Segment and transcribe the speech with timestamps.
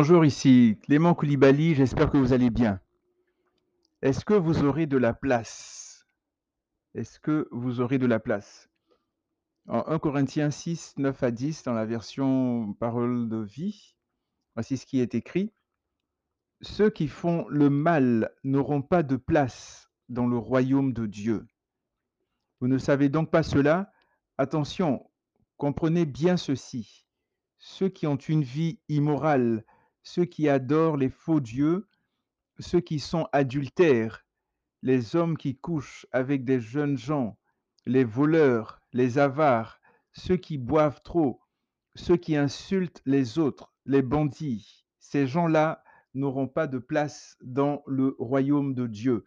[0.00, 2.80] Bonjour, ici Clément Koulibaly, j'espère que vous allez bien.
[4.00, 6.06] Est-ce que vous aurez de la place?
[6.94, 8.70] Est-ce que vous aurez de la place?
[9.66, 13.96] En 1 Corinthiens 6, 9 à 10, dans la version Parole de vie,
[14.54, 15.52] voici ce qui est écrit.
[16.60, 21.44] Ceux qui font le mal n'auront pas de place dans le royaume de Dieu.
[22.60, 23.90] Vous ne savez donc pas cela?
[24.38, 25.10] Attention,
[25.56, 27.04] comprenez bien ceci.
[27.58, 29.64] Ceux qui ont une vie immorale,
[30.08, 31.86] ceux qui adorent les faux dieux,
[32.60, 34.24] ceux qui sont adultères,
[34.80, 37.36] les hommes qui couchent avec des jeunes gens,
[37.84, 39.80] les voleurs, les avares,
[40.12, 41.42] ceux qui boivent trop,
[41.94, 45.84] ceux qui insultent les autres, les bandits, ces gens-là
[46.14, 49.26] n'auront pas de place dans le royaume de Dieu.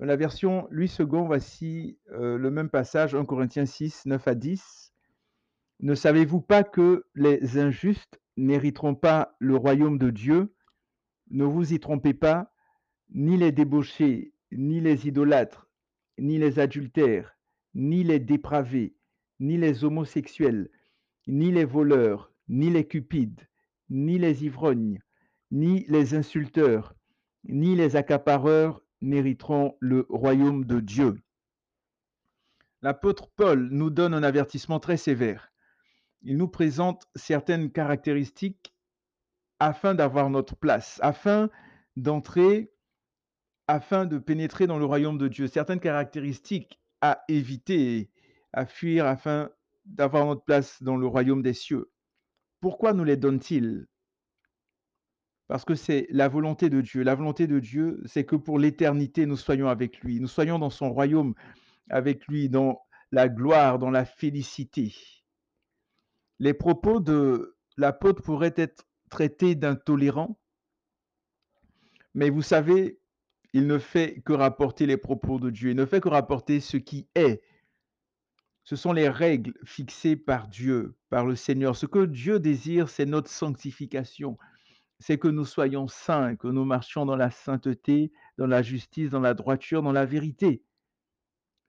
[0.00, 4.34] Dans la version Louis II, voici euh, le même passage, 1 Corinthiens 6, 9 à
[4.34, 4.92] 10.
[5.80, 10.54] Ne savez-vous pas que les injustes n'hériteront pas le royaume de Dieu
[11.30, 12.52] Ne vous y trompez pas,
[13.10, 15.68] ni les débauchés, ni les idolâtres,
[16.18, 17.36] ni les adultères,
[17.74, 18.94] ni les dépravés,
[19.40, 20.70] ni les homosexuels,
[21.26, 23.40] ni les voleurs, ni les cupides,
[23.88, 25.00] ni les ivrognes,
[25.50, 26.94] ni les insulteurs,
[27.44, 31.20] ni les accapareurs n'hériteront le royaume de Dieu.
[32.82, 35.53] L'apôtre Paul nous donne un avertissement très sévère.
[36.24, 38.74] Il nous présente certaines caractéristiques
[39.60, 41.50] afin d'avoir notre place, afin
[41.96, 42.72] d'entrer,
[43.68, 45.46] afin de pénétrer dans le royaume de Dieu.
[45.48, 48.10] Certaines caractéristiques à éviter,
[48.54, 49.50] à fuir afin
[49.84, 51.90] d'avoir notre place dans le royaume des cieux.
[52.60, 53.86] Pourquoi nous les donne-t-il?
[55.46, 57.02] Parce que c'est la volonté de Dieu.
[57.02, 60.20] La volonté de Dieu, c'est que pour l'éternité, nous soyons avec lui.
[60.20, 61.34] Nous soyons dans son royaume
[61.90, 62.80] avec lui, dans
[63.12, 64.94] la gloire, dans la félicité.
[66.38, 70.38] Les propos de l'apôtre pourraient être traités d'intolérants,
[72.14, 73.00] mais vous savez,
[73.52, 76.76] il ne fait que rapporter les propos de Dieu, il ne fait que rapporter ce
[76.76, 77.42] qui est.
[78.64, 81.76] Ce sont les règles fixées par Dieu, par le Seigneur.
[81.76, 84.38] Ce que Dieu désire, c'est notre sanctification.
[85.00, 89.20] C'est que nous soyons saints, que nous marchions dans la sainteté, dans la justice, dans
[89.20, 90.62] la droiture, dans la vérité.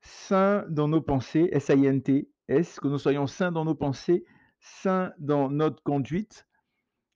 [0.01, 4.23] Saints dans nos pensées, S-I-N-T, S, que nous soyons saints dans nos pensées,
[4.65, 6.47] saints dans notre conduite,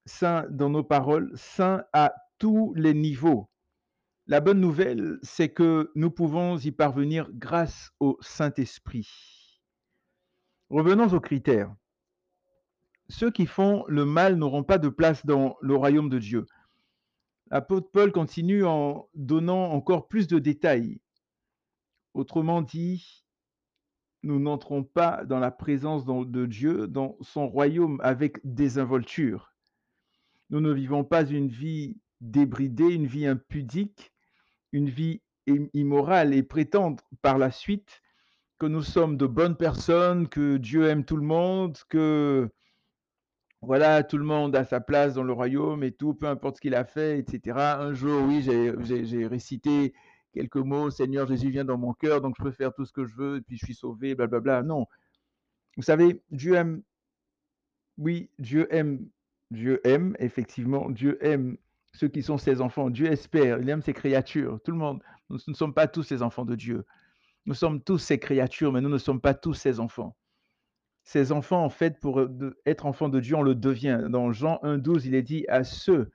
[0.05, 3.49] saints dans nos paroles, saints à tous les niveaux.
[4.27, 9.09] La bonne nouvelle, c'est que nous pouvons y parvenir grâce au Saint-Esprit.
[10.69, 11.73] Revenons aux critères.
[13.09, 16.45] Ceux qui font le mal n'auront pas de place dans le royaume de Dieu.
[17.49, 21.01] L'apôtre Paul continue en donnant encore plus de détails.
[22.13, 23.25] Autrement dit,
[24.23, 29.53] nous n'entrons pas dans la présence de Dieu, dans son royaume avec désinvolture.
[30.49, 34.11] Nous ne vivons pas une vie débridée, une vie impudique,
[34.71, 35.21] une vie
[35.73, 38.01] immorale et prétendre par la suite
[38.59, 42.49] que nous sommes de bonnes personnes, que Dieu aime tout le monde, que
[43.61, 46.61] voilà, tout le monde a sa place dans le royaume et tout, peu importe ce
[46.61, 47.57] qu'il a fait, etc.
[47.57, 49.93] Un jour, oui, j'ai récité
[50.33, 53.05] quelques mots, Seigneur Jésus vient dans mon cœur, donc je peux faire tout ce que
[53.05, 54.63] je veux, et puis je suis sauvé, blablabla.
[54.63, 54.85] Non.
[55.77, 56.81] Vous savez, Dieu aime,
[57.97, 59.07] oui, Dieu aime,
[59.51, 61.57] Dieu aime, effectivement, Dieu aime
[61.93, 62.89] ceux qui sont ses enfants.
[62.89, 65.01] Dieu espère, il aime ses créatures, tout le monde.
[65.29, 66.85] Nous ne sommes pas tous ses enfants de Dieu.
[67.45, 70.15] Nous sommes tous ses créatures, mais nous ne sommes pas tous ses enfants.
[71.03, 72.21] Ses enfants, en fait, pour
[72.65, 74.05] être enfants de Dieu, on le devient.
[74.09, 76.11] Dans Jean 1,12, il est dit à ceux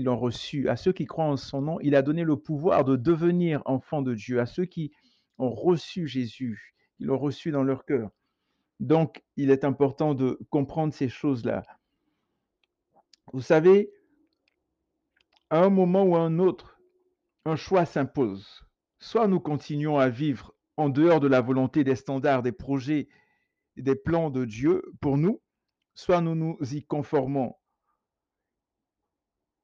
[0.00, 2.96] l'ont reçu, à ceux qui croient en son nom, il a donné le pouvoir de
[2.96, 4.92] devenir enfants de Dieu, à ceux qui
[5.38, 8.10] ont reçu Jésus, qui l'ont reçu dans leur cœur.
[8.80, 11.62] Donc, il est important de comprendre ces choses-là.
[13.32, 13.90] Vous savez,
[15.50, 16.80] à un moment ou à un autre,
[17.44, 18.64] un choix s'impose.
[18.98, 23.08] Soit nous continuons à vivre en dehors de la volonté des standards, des projets,
[23.76, 25.40] des plans de Dieu pour nous,
[25.94, 27.54] soit nous nous y conformons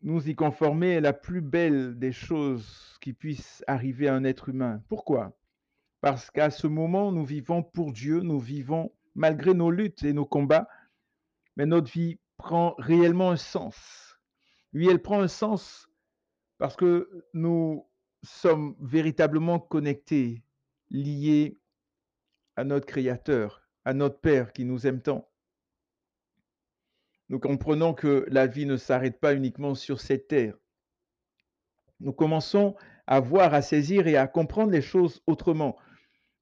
[0.02, 4.49] nous y conformer est la plus belle des choses qui puissent arriver à un être
[4.49, 4.82] humain.
[4.88, 5.37] Pourquoi?
[6.00, 10.25] Parce qu'à ce moment, nous vivons pour Dieu, nous vivons malgré nos luttes et nos
[10.25, 10.69] combats,
[11.56, 14.19] mais notre vie prend réellement un sens.
[14.73, 15.88] Oui, elle prend un sens
[16.58, 17.87] parce que nous
[18.23, 20.43] sommes véritablement connectés,
[20.91, 21.58] liés
[22.56, 25.29] à notre Créateur, à notre Père qui nous aime tant.
[27.31, 30.59] Nous comprenons que la vie ne s'arrête pas uniquement sur cette terre.
[32.00, 32.75] Nous commençons
[33.06, 35.77] à voir, à saisir et à comprendre les choses autrement.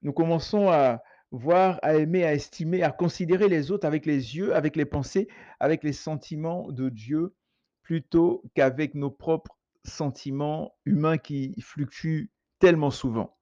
[0.00, 4.56] Nous commençons à voir, à aimer, à estimer, à considérer les autres avec les yeux,
[4.56, 5.28] avec les pensées,
[5.60, 7.34] avec les sentiments de Dieu,
[7.82, 12.30] plutôt qu'avec nos propres sentiments humains qui fluctuent
[12.60, 13.36] tellement souvent.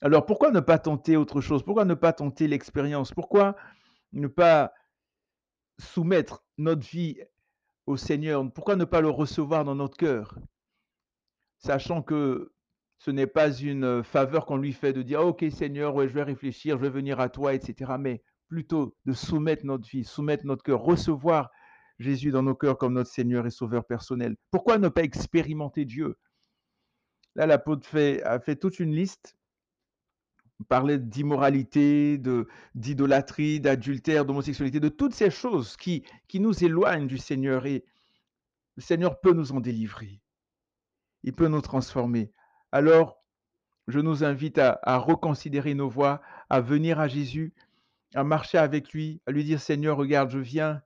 [0.00, 1.62] Alors pourquoi ne pas tenter autre chose?
[1.62, 3.12] Pourquoi ne pas tenter l'expérience?
[3.12, 3.56] Pourquoi
[4.14, 4.72] ne pas
[5.78, 7.18] soumettre notre vie
[7.86, 8.44] au Seigneur?
[8.52, 10.38] Pourquoi ne pas le recevoir dans notre cœur?
[11.58, 12.52] Sachant que
[12.98, 16.76] ce n'est pas une faveur qu'on lui fait de dire «OK Seigneur, je vais réfléchir,
[16.76, 20.62] je vais venir à toi» et cetera, mais plutôt de soumettre notre vie, soumettre notre
[20.62, 21.50] cœur, recevoir
[21.98, 24.36] Jésus dans nos cœurs comme notre Seigneur et Sauveur personnel.
[24.50, 26.16] Pourquoi ne pas expérimenter Dieu?
[27.34, 29.35] Là, l'apôtre fait a fait toute une liste
[30.64, 32.20] parlait d'immoralité,
[32.74, 37.84] d'idolâtrie, d'adultère, d'homosexualité, de toutes ces choses qui qui nous éloignent du Seigneur et
[38.76, 40.20] le Seigneur peut nous en délivrer.
[41.22, 42.32] Il peut nous transformer.
[42.72, 43.22] Alors,
[43.88, 46.20] je nous invite à, à reconsidérer nos voies,
[46.50, 47.54] à venir à Jésus,
[48.14, 50.82] à marcher avec lui, à lui dire Seigneur, regarde, je viens.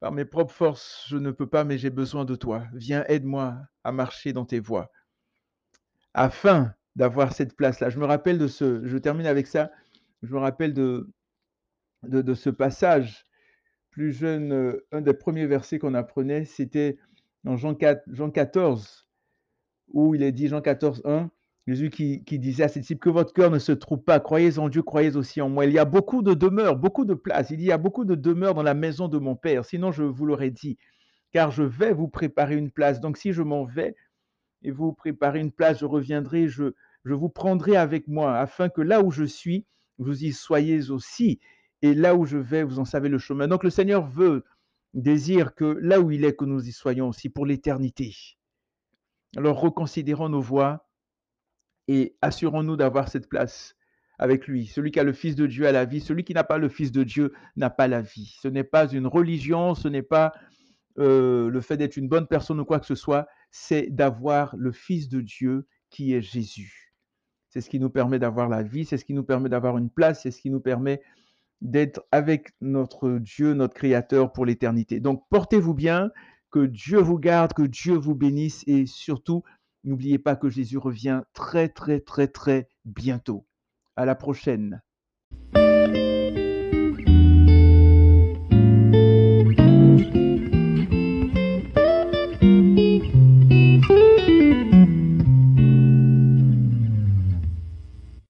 [0.00, 2.64] Par mes propres forces, je ne peux pas, mais j'ai besoin de toi.
[2.72, 4.92] Viens, aide-moi à marcher dans tes voies.
[6.14, 7.90] Afin d'avoir cette place-là.
[7.90, 9.70] Je me rappelle de ce, je termine avec ça,
[10.24, 11.08] je me rappelle de,
[12.02, 13.24] de, ce passage
[13.92, 16.98] plus jeune, euh, un des premiers versets qu'on apprenait, c'était
[17.44, 19.08] dans Jean, 4, Jean 14,
[19.92, 21.30] où il est dit, Jean 14, 1,
[21.68, 24.58] Jésus qui, qui disait à ses disciples que votre cœur ne se trouve pas, croyez
[24.58, 25.66] en Dieu, croyez aussi en moi.
[25.66, 28.54] Il y a beaucoup de demeures, beaucoup de places, il y a beaucoup de demeures
[28.54, 30.78] dans la maison de mon Père, sinon je vous l'aurais dit,
[31.30, 33.00] car je vais vous préparer une place.
[33.00, 33.94] Donc si je m'en vais
[34.62, 36.74] et vous préparez une place, je reviendrai, je,
[37.04, 39.66] je vous prendrai avec moi, afin que là où je suis,
[39.98, 41.40] vous y soyez aussi.
[41.82, 43.48] Et là où je vais, vous en savez le chemin.
[43.48, 44.44] Donc le Seigneur veut,
[44.94, 48.14] désire que là où il est, que nous y soyons aussi pour l'éternité.
[49.36, 50.88] Alors reconsidérons nos voies
[51.86, 53.76] et assurons-nous d'avoir cette place
[54.18, 54.66] avec lui.
[54.66, 56.68] Celui qui a le Fils de Dieu a la vie, celui qui n'a pas le
[56.68, 58.36] Fils de Dieu n'a pas la vie.
[58.40, 60.32] Ce n'est pas une religion, ce n'est pas
[60.98, 64.72] euh, le fait d'être une bonne personne ou quoi que ce soit, c'est d'avoir le
[64.72, 66.87] Fils de Dieu qui est Jésus.
[67.48, 69.90] C'est ce qui nous permet d'avoir la vie, c'est ce qui nous permet d'avoir une
[69.90, 71.00] place, c'est ce qui nous permet
[71.60, 75.00] d'être avec notre Dieu, notre Créateur pour l'éternité.
[75.00, 76.10] Donc portez-vous bien,
[76.50, 79.42] que Dieu vous garde, que Dieu vous bénisse et surtout,
[79.84, 83.46] n'oubliez pas que Jésus revient très très très très bientôt.
[83.96, 84.82] À la prochaine.